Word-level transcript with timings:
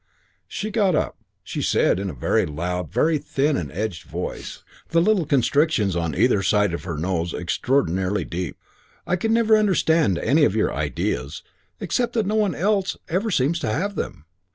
She 0.47 0.71
got 0.71 0.95
up. 0.95 1.15
She 1.43 1.61
said 1.61 1.99
in 1.99 2.09
a 2.09 2.13
very 2.15 2.47
loud, 2.47 2.91
very 2.91 3.19
thin 3.19 3.55
and 3.55 3.71
edged 3.71 4.05
voice, 4.05 4.63
the 4.89 4.99
little 4.99 5.27
constrictions 5.27 5.95
on 5.95 6.15
either 6.15 6.41
side 6.41 6.73
of 6.73 6.85
her 6.85 6.97
nose 6.97 7.35
extraordinarily 7.35 8.25
deep: 8.25 8.57
"I 9.05 9.15
never 9.27 9.53
can 9.53 9.59
understand 9.59 10.17
any 10.17 10.43
of 10.43 10.55
your 10.55 10.73
ideas, 10.73 11.43
except 11.79 12.13
that 12.13 12.25
no 12.25 12.33
one 12.33 12.55
else 12.55 12.97
ever 13.09 13.29
seems 13.29 13.59
to 13.59 13.71
have 13.71 13.93
them. 13.93 14.25